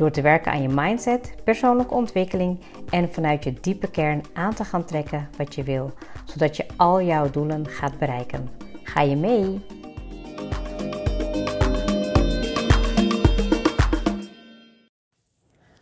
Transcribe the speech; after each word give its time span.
Door 0.00 0.10
te 0.10 0.22
werken 0.22 0.52
aan 0.52 0.62
je 0.62 0.68
mindset, 0.68 1.34
persoonlijke 1.44 1.94
ontwikkeling 1.94 2.60
en 2.90 3.12
vanuit 3.12 3.44
je 3.44 3.52
diepe 3.60 3.90
kern 3.90 4.22
aan 4.32 4.54
te 4.54 4.64
gaan 4.64 4.84
trekken 4.84 5.28
wat 5.36 5.54
je 5.54 5.62
wil, 5.62 5.92
zodat 6.24 6.56
je 6.56 6.66
al 6.76 7.02
jouw 7.02 7.30
doelen 7.30 7.66
gaat 7.66 7.98
bereiken. 7.98 8.48
Ga 8.82 9.00
je 9.00 9.16
mee? 9.16 9.60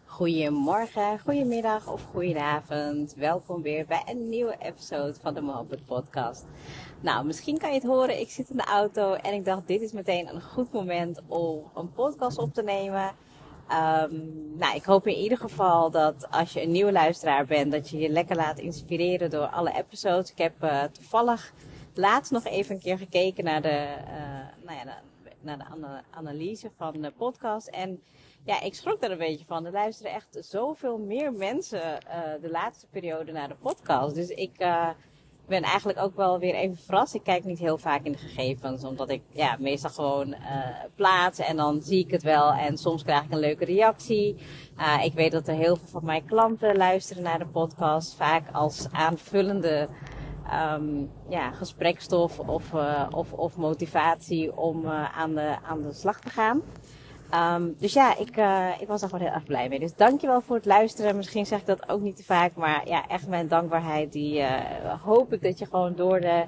Goedemorgen, 0.05 1.19
goedemiddag 1.19 1.93
of 1.93 2.03
goedenavond. 2.03 3.15
Welkom 3.15 3.63
weer 3.63 3.87
bij 3.87 4.03
een 4.07 4.29
nieuwe 4.29 4.57
episode 4.59 5.15
van 5.21 5.35
de 5.35 5.41
Mohammed 5.41 5.85
Podcast. 5.85 6.45
Nou, 7.01 7.27
misschien 7.27 7.59
kan 7.59 7.69
je 7.69 7.75
het 7.75 7.87
horen. 7.87 8.21
Ik 8.21 8.31
zit 8.31 8.51
in 8.51 8.57
de 8.57 8.65
auto 8.65 9.13
en 9.13 9.35
ik 9.35 9.45
dacht: 9.45 9.67
dit 9.67 9.81
is 9.81 9.93
meteen 9.93 10.29
een 10.35 10.43
goed 10.43 10.73
moment 10.73 11.21
om 11.27 11.63
een 11.75 11.93
podcast 11.93 12.39
op 12.39 12.55
te 12.55 12.63
nemen. 12.63 13.27
Um, 13.73 14.57
nou, 14.57 14.75
ik 14.75 14.85
hoop 14.85 15.07
in 15.07 15.15
ieder 15.15 15.39
geval 15.39 15.91
dat 15.91 16.31
als 16.31 16.53
je 16.53 16.63
een 16.63 16.71
nieuwe 16.71 16.93
luisteraar 16.93 17.47
bent, 17.47 17.73
dat 17.73 17.91
je 17.91 17.99
je 17.99 18.09
lekker 18.09 18.37
laat 18.37 18.59
inspireren 18.59 19.31
door 19.31 19.47
alle 19.47 19.73
episodes. 19.75 20.31
Ik 20.31 20.39
heb 20.39 20.63
uh, 20.63 20.83
toevallig 20.83 21.53
laatst 21.95 22.33
nog 22.33 22.45
even 22.45 22.75
een 22.75 22.81
keer 22.81 22.99
gekeken 22.99 23.45
naar 23.45 23.63
de, 23.63 23.97
uh, 24.07 24.65
nou 24.65 24.79
ja, 24.79 25.03
naar 25.41 25.59
de 25.59 26.17
analyse 26.17 26.71
van 26.77 26.93
de 26.93 27.13
podcast. 27.17 27.67
En 27.67 28.03
ja, 28.45 28.61
ik 28.61 28.75
schrok 28.75 29.01
daar 29.01 29.11
een 29.11 29.19
beetje 29.19 29.45
van. 29.45 29.67
Er 29.67 29.73
luisteren 29.73 30.13
echt 30.13 30.39
zoveel 30.41 30.99
meer 30.99 31.33
mensen 31.33 31.81
uh, 31.81 32.21
de 32.41 32.51
laatste 32.51 32.87
periode 32.87 33.33
naar 33.33 33.49
de 33.49 33.57
podcast. 33.61 34.15
Dus 34.15 34.29
ik 34.29 34.61
ben 35.49 35.63
eigenlijk 35.63 35.99
ook 35.99 36.17
wel 36.17 36.39
weer 36.39 36.55
even 36.55 36.77
verrast. 36.77 37.15
Ik 37.15 37.23
kijk 37.23 37.45
niet 37.45 37.59
heel 37.59 37.79
vaak 37.79 38.05
in 38.05 38.13
de 38.13 38.19
gegevens, 38.19 38.85
omdat 38.85 39.11
ik 39.11 39.23
ja, 39.31 39.57
meestal 39.59 39.91
gewoon 39.91 40.29
uh, 40.29 40.37
plaats 40.95 41.39
en 41.39 41.57
dan 41.57 41.81
zie 41.83 42.05
ik 42.05 42.11
het 42.11 42.23
wel. 42.23 42.53
En 42.53 42.79
soms 42.79 43.03
krijg 43.03 43.25
ik 43.25 43.33
een 43.33 43.39
leuke 43.39 43.65
reactie. 43.65 44.37
Uh, 44.79 45.05
ik 45.05 45.13
weet 45.13 45.33
dat 45.33 45.49
er 45.49 45.55
heel 45.55 45.77
veel 45.77 45.89
van 45.89 46.05
mijn 46.05 46.25
klanten 46.25 46.77
luisteren 46.77 47.23
naar 47.23 47.39
de 47.39 47.47
podcast, 47.47 48.15
vaak 48.15 48.53
als 48.53 48.89
aanvullende 48.93 49.89
um, 50.53 51.11
ja, 51.29 51.51
gesprekstof 51.51 52.39
of, 52.39 52.73
uh, 52.73 53.07
of, 53.11 53.33
of 53.33 53.57
motivatie 53.57 54.57
om 54.57 54.87
aan, 54.89 55.35
de, 55.35 55.57
aan 55.63 55.83
de 55.83 55.93
slag 55.93 56.21
te 56.21 56.31
gaan. 56.31 56.63
Um, 57.35 57.75
dus 57.79 57.93
ja, 57.93 58.17
ik, 58.17 58.37
uh, 58.37 58.69
ik 58.81 58.89
was 58.89 59.01
daar 59.01 59.11
gewoon 59.11 59.25
heel 59.25 59.35
erg 59.35 59.45
blij 59.45 59.69
mee. 59.69 59.79
Dus 59.79 59.95
dankjewel 59.95 60.41
voor 60.41 60.57
het 60.57 60.67
luisteren. 60.67 61.17
Misschien 61.17 61.47
zeg 61.47 61.61
ik 61.61 61.67
dat 61.67 61.89
ook 61.89 62.01
niet 62.01 62.17
te 62.17 62.25
vaak, 62.25 62.55
maar 62.55 62.89
ja, 62.89 63.09
echt 63.09 63.29
mijn 63.29 63.49
dankbaarheid. 63.49 64.13
Die 64.13 64.39
uh, 64.39 64.61
hoop 65.05 65.33
ik 65.33 65.43
dat 65.43 65.59
je 65.59 65.65
gewoon 65.65 65.95
door, 65.95 66.21
de, 66.21 66.45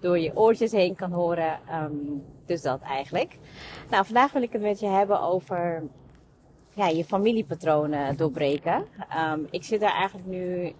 door 0.00 0.18
je 0.18 0.36
oortjes 0.36 0.72
heen 0.72 0.94
kan 0.94 1.12
horen. 1.12 1.58
Um, 1.82 2.24
dus 2.46 2.62
dat 2.62 2.80
eigenlijk. 2.80 3.38
Nou, 3.90 4.04
vandaag 4.04 4.32
wil 4.32 4.42
ik 4.42 4.52
het 4.52 4.62
met 4.62 4.80
je 4.80 4.86
hebben 4.86 5.20
over 5.20 5.82
ja, 6.74 6.86
je 6.86 7.04
familiepatronen 7.04 8.16
doorbreken. 8.16 8.84
Um, 9.32 9.46
ik 9.50 9.64
zit 9.64 9.80
daar 9.80 9.94
eigenlijk 9.94 10.28
nu 10.28 10.72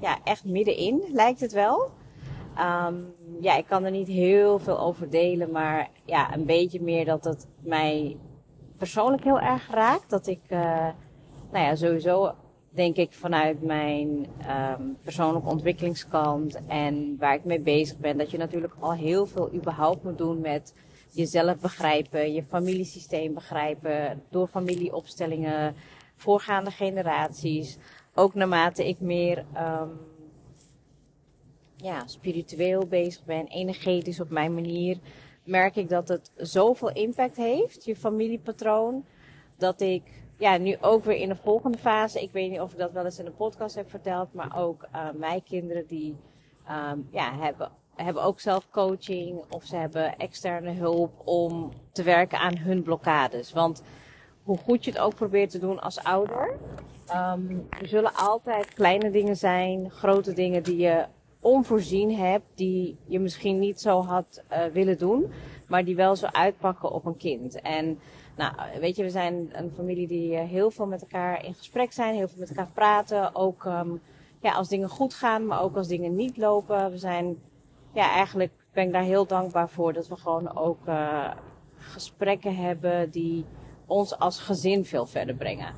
ja, 0.00 0.18
echt 0.24 0.44
middenin, 0.44 1.02
lijkt 1.12 1.40
het 1.40 1.52
wel. 1.52 1.90
ja, 3.40 3.56
ik 3.56 3.66
kan 3.66 3.84
er 3.84 3.90
niet 3.90 4.08
heel 4.08 4.58
veel 4.58 4.80
over 4.80 5.10
delen, 5.10 5.50
maar 5.50 5.88
ja, 6.04 6.34
een 6.34 6.44
beetje 6.44 6.82
meer 6.82 7.04
dat 7.04 7.24
het 7.24 7.46
mij 7.60 8.16
persoonlijk 8.80 9.24
heel 9.24 9.40
erg 9.40 9.70
raakt. 9.70 10.10
Dat 10.10 10.26
ik, 10.26 10.40
uh, 10.48 10.88
nou 11.52 11.64
ja, 11.64 11.74
sowieso 11.74 12.34
denk 12.68 12.96
ik 12.96 13.12
vanuit 13.12 13.62
mijn 13.62 14.08
um, 14.78 14.96
persoonlijke 15.02 15.48
ontwikkelingskant 15.48 16.66
en 16.66 17.16
waar 17.18 17.34
ik 17.34 17.44
mee 17.44 17.60
bezig 17.60 17.98
ben, 17.98 18.18
dat 18.18 18.30
je 18.30 18.38
natuurlijk 18.38 18.74
al 18.78 18.92
heel 18.92 19.26
veel 19.26 19.52
überhaupt 19.54 20.04
moet 20.04 20.18
doen 20.18 20.40
met 20.40 20.74
jezelf 21.10 21.58
begrijpen, 21.58 22.32
je 22.32 22.42
familiesysteem 22.42 23.34
begrijpen, 23.34 24.22
door 24.30 24.46
familieopstellingen, 24.46 25.74
voorgaande 26.14 26.70
generaties. 26.70 27.78
Ook 28.14 28.34
naarmate 28.34 28.88
ik 28.88 29.00
meer 29.00 29.38
um, 29.38 30.00
ja, 31.74 32.06
spiritueel 32.06 32.86
bezig 32.86 33.24
ben, 33.24 33.46
energetisch 33.46 34.20
op 34.20 34.30
mijn 34.30 34.54
manier 34.54 34.98
merk 35.44 35.76
ik 35.76 35.88
dat 35.88 36.08
het 36.08 36.30
zoveel 36.36 36.92
impact 36.92 37.36
heeft, 37.36 37.84
je 37.84 37.96
familiepatroon, 37.96 39.04
dat 39.56 39.80
ik 39.80 40.02
ja, 40.38 40.56
nu 40.56 40.76
ook 40.80 41.04
weer 41.04 41.16
in 41.16 41.28
de 41.28 41.36
volgende 41.36 41.78
fase, 41.78 42.22
ik 42.22 42.32
weet 42.32 42.50
niet 42.50 42.60
of 42.60 42.72
ik 42.72 42.78
dat 42.78 42.92
wel 42.92 43.04
eens 43.04 43.18
in 43.18 43.24
de 43.24 43.30
podcast 43.30 43.74
heb 43.74 43.90
verteld, 43.90 44.32
maar 44.32 44.58
ook 44.58 44.88
uh, 44.94 45.10
mijn 45.14 45.42
kinderen 45.42 45.86
die 45.86 46.16
um, 46.70 47.08
ja, 47.10 47.34
hebben, 47.38 47.70
hebben 47.94 48.22
ook 48.22 48.40
zelf 48.40 48.70
coaching 48.70 49.44
of 49.48 49.64
ze 49.64 49.76
hebben 49.76 50.16
externe 50.16 50.72
hulp 50.72 51.12
om 51.24 51.72
te 51.92 52.02
werken 52.02 52.38
aan 52.38 52.56
hun 52.56 52.82
blokkades. 52.82 53.52
Want 53.52 53.82
hoe 54.42 54.58
goed 54.58 54.84
je 54.84 54.90
het 54.90 55.00
ook 55.00 55.14
probeert 55.14 55.50
te 55.50 55.58
doen 55.58 55.80
als 55.80 56.04
ouder, 56.04 56.56
um, 57.14 57.66
er 57.80 57.88
zullen 57.88 58.14
altijd 58.14 58.74
kleine 58.74 59.10
dingen 59.10 59.36
zijn, 59.36 59.90
grote 59.90 60.32
dingen 60.32 60.62
die 60.62 60.76
je 60.76 61.04
onvoorzien 61.40 62.16
hebt, 62.16 62.44
die 62.54 62.98
je 63.06 63.20
misschien 63.20 63.58
niet 63.58 63.80
zo 63.80 64.02
had 64.02 64.42
uh, 64.52 64.64
willen 64.64 64.98
doen, 64.98 65.32
maar 65.68 65.84
die 65.84 65.96
wel 65.96 66.16
zo 66.16 66.26
uitpakken 66.26 66.92
op 66.92 67.04
een 67.04 67.16
kind. 67.16 67.60
En 67.60 67.98
nou, 68.36 68.54
weet 68.80 68.96
je, 68.96 69.02
we 69.02 69.10
zijn 69.10 69.50
een 69.52 69.70
familie 69.70 70.06
die 70.06 70.32
uh, 70.32 70.40
heel 70.40 70.70
veel 70.70 70.86
met 70.86 71.00
elkaar 71.00 71.44
in 71.44 71.54
gesprek 71.54 71.92
zijn, 71.92 72.14
heel 72.14 72.28
veel 72.28 72.38
met 72.38 72.48
elkaar 72.48 72.70
praten. 72.74 73.34
Ook 73.34 73.64
um, 73.64 74.00
ja, 74.40 74.52
als 74.52 74.68
dingen 74.68 74.88
goed 74.88 75.14
gaan, 75.14 75.46
maar 75.46 75.62
ook 75.62 75.76
als 75.76 75.88
dingen 75.88 76.14
niet 76.14 76.36
lopen. 76.36 76.90
We 76.90 76.98
zijn, 76.98 77.36
ja, 77.92 78.10
eigenlijk 78.10 78.52
ben 78.72 78.86
ik 78.86 78.92
daar 78.92 79.02
heel 79.02 79.26
dankbaar 79.26 79.68
voor 79.68 79.92
dat 79.92 80.08
we 80.08 80.16
gewoon 80.16 80.56
ook 80.56 80.86
uh, 80.86 81.30
gesprekken 81.78 82.56
hebben 82.56 83.10
die 83.10 83.44
ons 83.86 84.18
als 84.18 84.40
gezin 84.40 84.84
veel 84.84 85.06
verder 85.06 85.34
brengen. 85.34 85.74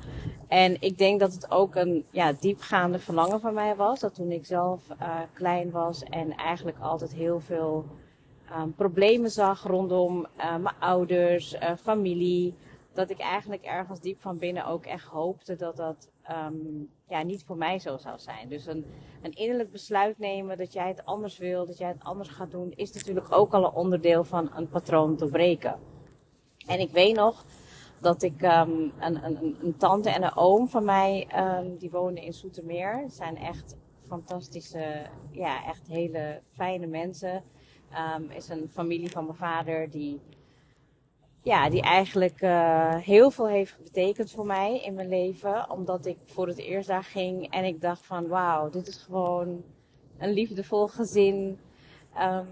En 0.53 0.77
ik 0.79 0.97
denk 0.97 1.19
dat 1.19 1.33
het 1.33 1.51
ook 1.51 1.75
een 1.75 2.05
ja, 2.11 2.33
diepgaande 2.39 2.99
verlangen 2.99 3.39
van 3.39 3.53
mij 3.53 3.75
was. 3.75 3.99
Dat 3.99 4.15
toen 4.15 4.31
ik 4.31 4.45
zelf 4.45 4.81
uh, 5.01 5.19
klein 5.33 5.71
was 5.71 6.03
en 6.03 6.35
eigenlijk 6.35 6.77
altijd 6.79 7.13
heel 7.13 7.39
veel 7.39 7.85
um, 8.57 8.73
problemen 8.73 9.31
zag 9.31 9.63
rondom 9.63 10.27
uh, 10.37 10.55
mijn 10.55 10.75
ouders, 10.79 11.53
uh, 11.53 11.71
familie. 11.81 12.55
Dat 12.93 13.09
ik 13.09 13.19
eigenlijk 13.19 13.63
ergens 13.63 13.99
diep 13.99 14.21
van 14.21 14.37
binnen 14.37 14.65
ook 14.65 14.85
echt 14.85 15.07
hoopte 15.07 15.55
dat 15.55 15.75
dat 15.77 16.09
um, 16.29 16.89
ja, 17.07 17.23
niet 17.23 17.43
voor 17.43 17.57
mij 17.57 17.79
zo 17.79 17.97
zou 17.97 18.19
zijn. 18.19 18.49
Dus 18.49 18.65
een, 18.65 18.85
een 19.21 19.33
innerlijk 19.33 19.71
besluit 19.71 20.19
nemen 20.19 20.57
dat 20.57 20.73
jij 20.73 20.87
het 20.87 21.05
anders 21.05 21.37
wil, 21.37 21.65
dat 21.65 21.77
jij 21.77 21.89
het 21.89 22.03
anders 22.03 22.29
gaat 22.29 22.51
doen, 22.51 22.73
is 22.75 22.93
natuurlijk 22.93 23.31
ook 23.31 23.53
al 23.53 23.65
een 23.65 23.73
onderdeel 23.73 24.23
van 24.23 24.51
een 24.55 24.69
patroon 24.69 25.15
doorbreken. 25.17 25.79
En 26.67 26.79
ik 26.79 26.91
weet 26.91 27.15
nog 27.15 27.43
dat 28.03 28.21
ik 28.21 28.41
um, 28.41 28.91
een, 28.99 29.25
een, 29.25 29.57
een, 29.61 29.77
tante 29.77 30.09
en 30.09 30.23
een 30.23 30.35
oom 30.35 30.67
van 30.67 30.85
mij, 30.85 31.27
um, 31.35 31.77
die 31.77 31.91
wonen 31.91 32.23
in 32.23 32.33
Soetermeer. 32.33 33.05
Zijn 33.07 33.37
echt 33.37 33.77
fantastische, 34.07 35.05
ja, 35.31 35.65
echt 35.65 35.87
hele 35.87 36.41
fijne 36.51 36.87
mensen. 36.87 37.43
Um, 38.17 38.29
is 38.29 38.49
een 38.49 38.69
familie 38.69 39.11
van 39.11 39.25
mijn 39.25 39.37
vader 39.37 39.89
die, 39.89 40.21
ja, 41.41 41.69
die 41.69 41.81
eigenlijk 41.81 42.41
uh, 42.41 42.95
heel 42.95 43.31
veel 43.31 43.47
heeft 43.47 43.83
betekend 43.83 44.31
voor 44.31 44.45
mij 44.45 44.81
in 44.81 44.93
mijn 44.93 45.09
leven. 45.09 45.69
Omdat 45.69 46.05
ik 46.05 46.17
voor 46.25 46.47
het 46.47 46.57
eerst 46.57 46.87
daar 46.87 47.03
ging 47.03 47.51
en 47.51 47.63
ik 47.63 47.81
dacht 47.81 48.05
van 48.05 48.27
wauw, 48.27 48.69
dit 48.69 48.87
is 48.87 48.97
gewoon 48.97 49.63
een 50.17 50.31
liefdevol 50.31 50.87
gezin. 50.87 51.59
Um, 52.21 52.47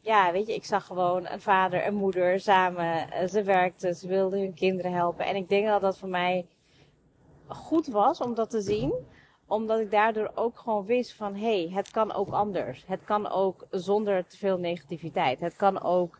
ja, 0.00 0.32
weet 0.32 0.46
je, 0.46 0.54
ik 0.54 0.64
zag 0.64 0.86
gewoon 0.86 1.26
een 1.26 1.40
vader 1.40 1.82
en 1.82 1.94
moeder 1.94 2.40
samen. 2.40 3.06
Uh, 3.22 3.28
ze 3.28 3.42
werkten, 3.42 3.94
ze 3.94 4.08
wilden 4.08 4.40
hun 4.40 4.54
kinderen 4.54 4.92
helpen. 4.92 5.24
En 5.24 5.36
ik 5.36 5.48
denk 5.48 5.66
dat 5.66 5.80
dat 5.80 5.98
voor 5.98 6.08
mij 6.08 6.46
goed 7.46 7.86
was 7.86 8.20
om 8.20 8.34
dat 8.34 8.50
te 8.50 8.60
zien. 8.60 8.94
Omdat 9.46 9.80
ik 9.80 9.90
daardoor 9.90 10.30
ook 10.34 10.58
gewoon 10.58 10.84
wist 10.84 11.14
van, 11.14 11.34
hé, 11.34 11.64
hey, 11.64 11.74
het 11.74 11.90
kan 11.90 12.14
ook 12.14 12.30
anders. 12.30 12.84
Het 12.86 13.04
kan 13.04 13.30
ook 13.30 13.66
zonder 13.70 14.26
te 14.26 14.36
veel 14.36 14.58
negativiteit. 14.58 15.40
Het 15.40 15.56
kan 15.56 15.82
ook, 15.82 16.18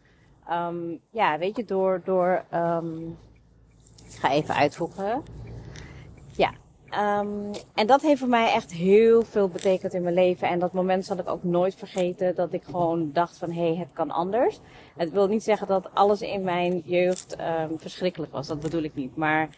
um, 0.50 1.00
ja, 1.10 1.38
weet 1.38 1.56
je, 1.56 1.64
door, 1.64 2.02
door, 2.04 2.44
ik 4.04 4.20
ga 4.20 4.30
even 4.30 4.54
uitvoegen. 4.54 5.22
Um, 6.90 7.50
en 7.74 7.86
dat 7.86 8.02
heeft 8.02 8.20
voor 8.20 8.28
mij 8.28 8.52
echt 8.52 8.72
heel 8.72 9.22
veel 9.22 9.48
betekend 9.48 9.94
in 9.94 10.02
mijn 10.02 10.14
leven. 10.14 10.48
En 10.48 10.58
dat 10.58 10.72
moment 10.72 11.04
zal 11.04 11.18
ik 11.18 11.28
ook 11.28 11.44
nooit 11.44 11.74
vergeten. 11.74 12.34
Dat 12.34 12.52
ik 12.52 12.62
gewoon 12.62 13.12
dacht 13.12 13.38
van, 13.38 13.52
hé, 13.52 13.66
hey, 13.66 13.76
het 13.76 13.92
kan 13.92 14.10
anders. 14.10 14.60
Het 14.96 15.10
wil 15.10 15.26
niet 15.26 15.42
zeggen 15.42 15.66
dat 15.66 15.94
alles 15.94 16.20
in 16.20 16.44
mijn 16.44 16.82
jeugd 16.84 17.36
um, 17.40 17.78
verschrikkelijk 17.78 18.32
was. 18.32 18.46
Dat 18.46 18.60
bedoel 18.60 18.82
ik 18.82 18.94
niet. 18.94 19.16
Maar 19.16 19.48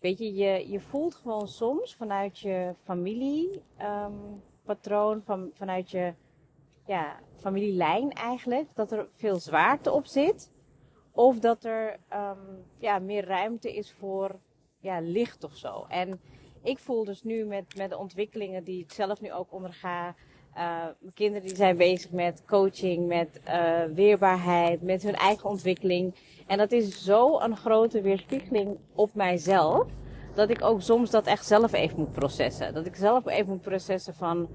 weet 0.00 0.18
je, 0.18 0.34
je, 0.34 0.70
je 0.70 0.80
voelt 0.80 1.14
gewoon 1.14 1.48
soms 1.48 1.94
vanuit 1.94 2.38
je 2.38 2.74
familiepatroon, 2.84 5.22
van, 5.24 5.50
vanuit 5.54 5.90
je 5.90 6.12
ja, 6.86 7.16
familielijn 7.36 8.12
eigenlijk, 8.12 8.68
dat 8.74 8.92
er 8.92 9.06
veel 9.14 9.38
zwaarte 9.38 9.92
op 9.92 10.06
zit. 10.06 10.50
Of 11.12 11.38
dat 11.38 11.64
er 11.64 11.98
ja, 12.78 12.98
meer 12.98 13.24
ruimte 13.24 13.76
is 13.76 13.92
voor 13.92 14.36
ja, 14.80 15.00
licht 15.00 15.44
of 15.44 15.56
zo. 15.56 15.84
En 15.88 16.20
ik 16.66 16.78
voel 16.78 17.04
dus 17.04 17.22
nu 17.22 17.44
met, 17.44 17.64
met 17.76 17.90
de 17.90 17.98
ontwikkelingen 17.98 18.64
die 18.64 18.80
ik 18.80 18.92
zelf 18.92 19.20
nu 19.20 19.32
ook 19.32 19.52
onderga. 19.52 20.08
Uh, 20.08 20.84
mijn 20.98 21.14
kinderen 21.14 21.46
die 21.46 21.56
zijn 21.56 21.76
bezig 21.76 22.10
met 22.10 22.42
coaching, 22.46 23.06
met 23.06 23.40
uh, 23.48 23.82
weerbaarheid, 23.94 24.82
met 24.82 25.02
hun 25.02 25.14
eigen 25.14 25.48
ontwikkeling. 25.48 26.14
En 26.46 26.58
dat 26.58 26.72
is 26.72 27.04
zo 27.04 27.38
een 27.40 27.56
grote 27.56 28.00
weerspiegeling 28.00 28.78
op 28.94 29.14
mijzelf. 29.14 29.86
Dat 30.34 30.50
ik 30.50 30.64
ook 30.64 30.82
soms 30.82 31.10
dat 31.10 31.26
echt 31.26 31.46
zelf 31.46 31.72
even 31.72 31.98
moet 31.98 32.12
processen. 32.12 32.74
Dat 32.74 32.86
ik 32.86 32.96
zelf 32.96 33.26
even 33.26 33.48
moet 33.48 33.62
processen 33.62 34.14
van... 34.14 34.48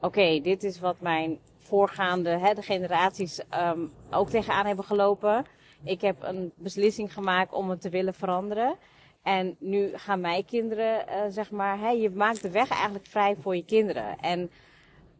Oké, 0.00 0.40
dit 0.40 0.64
is 0.64 0.80
wat 0.80 1.00
mijn 1.00 1.38
voorgaande 1.56 2.30
hè, 2.30 2.54
de 2.54 2.62
generaties 2.62 3.40
um, 3.60 3.90
ook 4.10 4.30
tegenaan 4.30 4.66
hebben 4.66 4.84
gelopen. 4.84 5.44
Ik 5.84 6.00
heb 6.00 6.16
een 6.20 6.52
beslissing 6.56 7.12
gemaakt 7.12 7.52
om 7.52 7.70
het 7.70 7.80
te 7.80 7.88
willen 7.88 8.14
veranderen. 8.14 8.76
En 9.28 9.56
nu 9.58 9.90
gaan 9.96 10.20
mijn 10.20 10.44
kinderen, 10.44 11.04
uh, 11.08 11.14
zeg 11.28 11.50
maar, 11.50 11.78
hè, 11.78 11.88
je 11.88 12.10
maakt 12.10 12.42
de 12.42 12.50
weg 12.50 12.70
eigenlijk 12.70 13.06
vrij 13.06 13.36
voor 13.40 13.56
je 13.56 13.64
kinderen. 13.64 14.18
En 14.18 14.50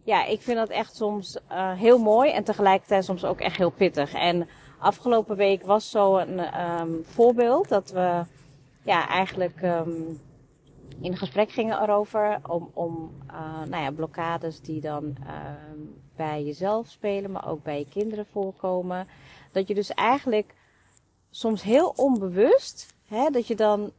ja, 0.05 0.25
ik 0.25 0.41
vind 0.41 0.57
dat 0.57 0.69
echt 0.69 0.97
soms 0.97 1.39
uh, 1.51 1.73
heel 1.73 1.99
mooi 1.99 2.31
en 2.31 2.45
tegelijkertijd 2.45 3.05
soms 3.05 3.25
ook 3.25 3.41
echt 3.41 3.57
heel 3.57 3.71
pittig. 3.71 4.13
En 4.13 4.49
afgelopen 4.79 5.37
week 5.37 5.67
was 5.67 5.91
zo 5.91 6.17
een 6.17 6.61
um, 6.61 7.05
voorbeeld 7.05 7.69
dat 7.69 7.91
we 7.91 8.23
ja, 8.83 9.09
eigenlijk 9.09 9.63
um, 9.63 10.21
in 11.01 11.17
gesprek 11.17 11.51
gingen 11.51 11.83
erover 11.83 12.41
om, 12.47 12.71
om 12.75 13.13
uh, 13.31 13.63
nou 13.69 13.83
ja, 13.83 13.91
blokkades 13.91 14.61
die 14.61 14.81
dan 14.81 15.05
uh, 15.05 15.35
bij 16.17 16.45
jezelf 16.45 16.89
spelen, 16.89 17.31
maar 17.31 17.49
ook 17.49 17.63
bij 17.63 17.79
je 17.79 17.89
kinderen 17.89 18.27
voorkomen. 18.33 19.09
Dat 19.53 19.69
je 19.69 19.75
dus 19.75 19.91
eigenlijk 19.91 20.55
soms 21.31 21.63
heel 21.63 21.93
onbewust, 21.97 22.95
hè, 23.07 23.31
dat 23.31 23.47
je 23.47 23.57
dan 23.57 23.93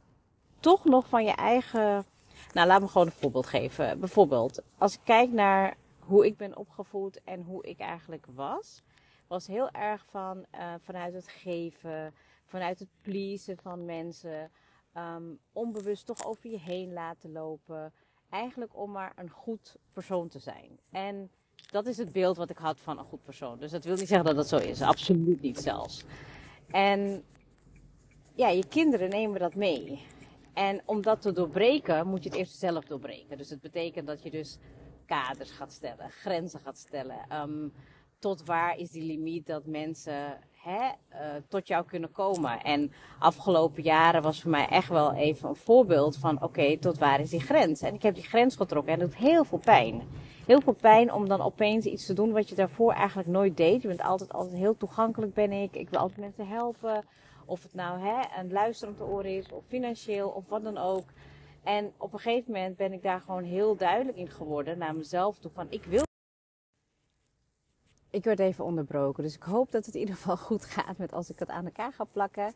toch 0.60 0.86
nog 0.86 1.08
van 1.08 1.26
je 1.26 1.32
eigen. 1.32 2.06
Nou, 2.54 2.68
laat 2.68 2.82
me 2.82 2.88
gewoon 2.88 3.08
een 3.08 3.14
voorbeeld 3.14 3.46
geven. 3.46 4.00
Bijvoorbeeld, 4.00 4.62
als 4.78 4.94
ik 4.94 5.00
kijk 5.04 5.32
naar 5.32 5.78
hoe 6.00 6.26
ik 6.26 6.38
ben 6.38 6.58
opgevoed 6.58 7.24
en 7.24 7.42
hoe 7.42 7.64
ik 7.64 7.80
eigenlijk 7.80 8.26
was, 8.36 8.84
was 9.28 9.48
heel 9.48 9.70
erg 9.70 10.06
van 10.10 10.46
uh, 10.56 10.74
vanuit 10.80 11.14
het 11.14 11.28
geven, 11.28 12.14
vanuit 12.46 12.80
het 12.80 12.90
pleasen 13.02 13.58
van 13.58 13.86
mensen, 13.86 14.52
um, 14.98 15.40
onbewust 15.54 16.06
toch 16.06 16.26
over 16.26 16.50
je 16.50 16.60
heen 16.60 16.94
laten 16.94 17.32
lopen. 17.32 17.94
Eigenlijk 18.30 18.78
om 18.78 18.92
maar 18.92 19.14
een 19.16 19.30
goed 19.30 19.76
persoon 19.94 20.28
te 20.28 20.40
zijn. 20.40 20.80
En 20.92 21.32
dat 21.72 21.86
is 21.86 21.98
het 21.98 22.12
beeld 22.12 22.38
wat 22.38 22.50
ik 22.50 22.58
had 22.58 22.80
van 22.80 23.00
een 23.00 23.06
goed 23.06 23.24
persoon. 23.24 23.60
Dus 23.60 23.72
dat 23.72 23.84
wil 23.84 23.96
niet 23.96 24.08
zeggen 24.08 24.26
dat 24.26 24.36
dat 24.36 24.48
zo 24.48 24.58
is. 24.58 24.82
Absoluut 24.82 25.42
niet 25.42 25.60
zelfs. 25.60 26.04
En 26.68 27.24
ja, 28.36 28.50
je 28.50 28.68
kinderen 28.68 29.10
nemen 29.10 29.40
dat 29.40 29.56
mee. 29.56 30.06
En 30.60 30.82
om 30.86 31.02
dat 31.02 31.22
te 31.22 31.32
doorbreken, 31.32 32.08
moet 32.08 32.24
je 32.24 32.30
het 32.30 32.38
eerst 32.38 32.60
zelf 32.60 32.86
doorbreken. 32.86 33.38
Dus 33.38 33.50
het 33.50 33.62
betekent 33.62 34.08
dat 34.08 34.24
je 34.24 34.30
dus 34.30 34.58
kaders 35.06 35.52
gaat 35.52 35.72
stellen, 35.72 36.10
grenzen 36.10 36.60
gaat 36.60 36.78
stellen. 36.78 37.18
Um, 37.42 37.74
tot 38.20 38.46
waar 38.46 38.78
is 38.78 38.92
die 38.92 39.04
limiet 39.04 39.46
dat 39.46 39.66
mensen 39.66 40.40
hè, 40.52 40.82
uh, 41.12 41.18
tot 41.48 41.68
jou 41.68 41.86
kunnen 41.86 42.12
komen? 42.12 42.62
En 42.62 42.92
afgelopen 43.20 43.84
jaren 43.84 44.22
was 44.22 44.42
voor 44.42 44.52
mij 44.52 44.68
echt 44.68 44.90
wel 44.90 45.14
even 45.14 45.50
een 45.50 45.56
voorbeeld 45.56 46.18
van: 46.18 46.44
oké, 46.44 46.78
tot 46.78 46.98
waar 46.98 47.20
is 47.20 47.30
die 47.30 47.42
grens? 47.42 47.82
En 47.82 47.94
ik 47.94 48.02
heb 48.02 48.16
die 48.16 48.24
grens 48.24 48.56
getrokken 48.56 48.94
en 48.94 49.00
dat 49.00 49.10
doet 49.10 49.20
heel 49.20 49.44
veel 49.44 49.62
pijn 49.64 50.08
heel 50.50 50.62
veel 50.62 50.78
pijn 50.82 51.14
om 51.14 51.28
dan 51.28 51.42
opeens 51.42 51.86
iets 51.86 52.06
te 52.06 52.14
doen 52.14 52.32
wat 52.32 52.50
je 52.50 52.56
daarvoor 52.56 52.94
eigenlijk 52.94 53.28
nooit 53.28 53.58
deed. 53.58 53.82
Je 53.82 53.88
bent 53.88 54.02
altijd, 54.02 54.34
altijd 54.34 54.58
heel 54.58 54.78
toegankelijk 54.78 55.34
ben 55.34 55.52
ik. 55.52 55.76
Ik 55.76 55.90
wil 55.90 56.00
altijd 56.00 56.20
mensen 56.20 56.48
helpen. 56.48 57.04
Of 57.50 57.64
het 57.64 57.74
nou 57.74 58.00
hè, 58.00 58.40
een 58.40 58.52
luisterend 58.52 59.02
oor 59.02 59.26
is, 59.26 59.52
of 59.52 59.64
financieel, 59.68 60.30
of 60.30 60.50
wat 60.50 60.64
dan 60.64 60.78
ook. 60.78 61.04
En 61.64 61.94
op 61.98 62.14
een 62.14 62.20
gegeven 62.20 62.52
moment 62.52 62.78
ben 62.78 62.94
ik 62.94 63.04
daar 63.04 63.22
gewoon 63.22 63.44
heel 63.44 63.76
duidelijk 63.76 64.18
in 64.18 64.30
geworden 64.30 64.78
naar 64.78 64.96
mezelf 64.96 65.40
toe 65.40 65.52
van 65.52 65.68
ik 65.70 65.84
wil. 65.84 66.04
Ik 68.10 68.24
werd 68.24 68.40
even 68.40 68.66
onderbroken, 68.66 69.24
dus 69.24 69.36
ik 69.36 69.44
hoop 69.44 69.72
dat 69.72 69.86
het 69.86 69.96
in 69.96 70.00
ieder 70.00 70.16
geval 70.16 70.38
goed 70.38 70.66
gaat 70.66 70.98
met 70.98 71.14
als 71.14 71.30
ik 71.30 71.40
het 71.40 71.50
aan 71.50 71.66
elkaar 71.66 71.94
ga 71.94 72.04
plakken. 72.04 72.54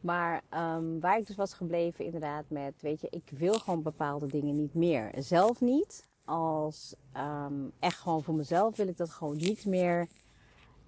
Maar 0.00 0.42
um, 0.54 1.00
waar 1.00 1.18
ik 1.18 1.26
dus 1.26 1.36
was 1.36 1.54
gebleven 1.54 2.04
inderdaad 2.04 2.44
met, 2.48 2.74
weet 2.80 3.00
je, 3.00 3.06
ik 3.10 3.30
wil 3.30 3.54
gewoon 3.54 3.82
bepaalde 3.82 4.26
dingen 4.26 4.56
niet 4.56 4.74
meer. 4.74 5.10
Zelf 5.18 5.60
niet, 5.60 6.08
als 6.24 6.94
um, 7.16 7.72
echt 7.78 7.98
gewoon 7.98 8.22
voor 8.22 8.34
mezelf 8.34 8.76
wil 8.76 8.88
ik 8.88 8.96
dat 8.96 9.10
gewoon 9.10 9.36
niet 9.36 9.64
meer 9.64 10.08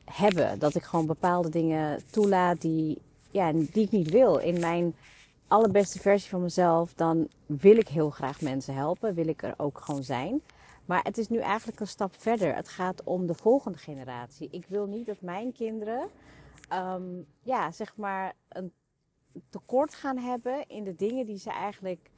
hebben. 0.04 0.58
Dat 0.58 0.74
ik 0.74 0.82
gewoon 0.82 1.06
bepaalde 1.06 1.48
dingen 1.48 2.02
toelaat 2.10 2.60
die, 2.60 3.02
ja, 3.34 3.52
die 3.52 3.84
ik 3.84 3.90
niet 3.90 4.10
wil. 4.10 4.38
In 4.38 4.60
mijn 4.60 4.94
allerbeste 5.48 5.98
versie 5.98 6.30
van 6.30 6.42
mezelf, 6.42 6.94
dan 6.94 7.28
wil 7.46 7.76
ik 7.76 7.88
heel 7.88 8.10
graag 8.10 8.40
mensen 8.40 8.74
helpen. 8.74 9.14
Wil 9.14 9.28
ik 9.28 9.42
er 9.42 9.54
ook 9.56 9.80
gewoon 9.80 10.02
zijn. 10.02 10.42
Maar 10.84 11.02
het 11.02 11.18
is 11.18 11.28
nu 11.28 11.38
eigenlijk 11.38 11.80
een 11.80 11.86
stap 11.86 12.14
verder. 12.18 12.54
Het 12.54 12.68
gaat 12.68 13.04
om 13.04 13.26
de 13.26 13.34
volgende 13.34 13.78
generatie. 13.78 14.48
Ik 14.50 14.66
wil 14.68 14.86
niet 14.86 15.06
dat 15.06 15.20
mijn 15.20 15.52
kinderen, 15.52 16.08
um, 16.72 17.26
ja, 17.42 17.72
zeg 17.72 17.96
maar, 17.96 18.32
een 18.48 18.72
tekort 19.50 19.94
gaan 19.94 20.18
hebben 20.18 20.64
in 20.68 20.84
de 20.84 20.94
dingen 20.94 21.26
die 21.26 21.38
ze 21.38 21.50
eigenlijk 21.50 22.10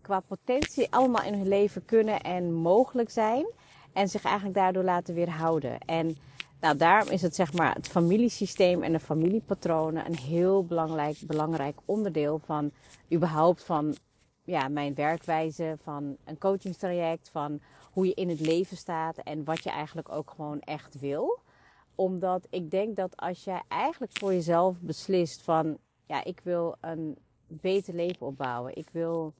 qua 0.00 0.20
potentie 0.20 0.92
allemaal 0.92 1.24
in 1.24 1.34
hun 1.34 1.48
leven 1.48 1.84
kunnen 1.84 2.20
en 2.20 2.52
mogelijk 2.52 3.10
zijn. 3.10 3.46
En 3.92 4.08
zich 4.08 4.24
eigenlijk 4.24 4.56
daardoor 4.56 4.84
laten 4.84 5.14
weerhouden. 5.14 5.78
En 5.78 6.16
nou, 6.64 6.76
daarom 6.76 7.12
is 7.12 7.22
het 7.22 7.34
zeg 7.34 7.52
maar 7.52 7.74
het 7.74 7.88
familiesysteem 7.88 8.82
en 8.82 8.92
de 8.92 9.00
familiepatronen 9.00 10.06
een 10.06 10.16
heel 10.16 10.64
belangrijk, 10.64 11.18
belangrijk 11.26 11.78
onderdeel 11.84 12.38
van 12.38 12.70
überhaupt 13.12 13.64
van 13.64 13.96
ja, 14.44 14.68
mijn 14.68 14.94
werkwijze, 14.94 15.76
van 15.82 16.16
een 16.24 16.38
coachingstraject, 16.38 17.28
van 17.28 17.60
hoe 17.92 18.06
je 18.06 18.14
in 18.14 18.28
het 18.28 18.40
leven 18.40 18.76
staat 18.76 19.16
en 19.18 19.44
wat 19.44 19.62
je 19.62 19.70
eigenlijk 19.70 20.08
ook 20.12 20.30
gewoon 20.30 20.60
echt 20.60 20.98
wil. 21.00 21.38
Omdat 21.94 22.46
ik 22.50 22.70
denk 22.70 22.96
dat 22.96 23.16
als 23.16 23.44
jij 23.44 23.62
eigenlijk 23.68 24.12
voor 24.18 24.32
jezelf 24.32 24.80
beslist 24.80 25.42
van 25.42 25.78
ja, 26.06 26.24
ik 26.24 26.40
wil 26.42 26.76
een 26.80 27.18
beter 27.46 27.94
leven 27.94 28.26
opbouwen. 28.26 28.76
Ik 28.76 28.90
wil 28.90 29.32